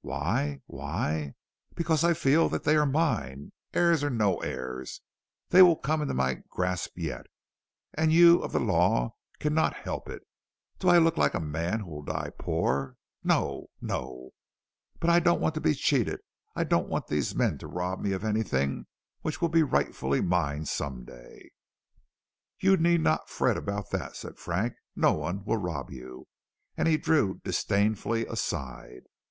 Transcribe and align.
"Why? 0.00 0.62
why? 0.64 1.34
Because 1.74 2.02
I 2.02 2.14
feel 2.14 2.48
that 2.48 2.64
they 2.64 2.76
are 2.76 2.86
mine. 2.86 3.52
Heirs 3.74 4.02
or 4.02 4.08
no 4.08 4.38
heirs, 4.38 5.02
they 5.50 5.60
will 5.60 5.76
come 5.76 6.00
into 6.00 6.14
my 6.14 6.42
grasp 6.48 6.92
yet, 6.96 7.26
and 7.92 8.10
you 8.10 8.38
of 8.42 8.52
the 8.52 8.58
law 8.58 9.16
cannot 9.38 9.74
help 9.76 10.08
it. 10.08 10.22
Do 10.78 10.88
I 10.88 10.96
look 10.96 11.18
like 11.18 11.34
a 11.34 11.40
man 11.40 11.80
who 11.80 11.90
will 11.90 12.02
die 12.04 12.30
poor? 12.38 12.96
No, 13.22 13.66
no; 13.82 14.30
but 14.98 15.10
I 15.10 15.20
don't 15.20 15.42
want 15.42 15.54
to 15.56 15.60
be 15.60 15.74
cheated. 15.74 16.20
I 16.54 16.64
don't 16.64 16.88
want 16.88 17.08
these 17.08 17.34
men 17.34 17.58
to 17.58 17.66
rob 17.66 18.00
me 18.00 18.12
of 18.12 18.24
anything 18.24 18.86
which 19.20 19.42
will 19.42 19.50
rightfully 19.50 20.22
be 20.22 20.26
mine 20.26 20.64
some 20.64 21.04
day." 21.04 21.50
"You 22.58 22.78
need 22.78 23.02
not 23.02 23.28
fret 23.28 23.58
about 23.58 23.90
that," 23.90 24.16
said 24.16 24.38
Frank. 24.38 24.72
"No 24.94 25.12
one 25.12 25.44
will 25.44 25.58
rob 25.58 25.90
you," 25.90 26.28
and 26.78 26.88
he 26.88 26.96
drew 26.96 27.42
disdainfully 27.44 28.24
aside. 28.24 29.02